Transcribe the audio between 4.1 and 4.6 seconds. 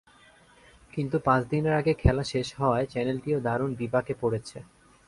পড়েছে।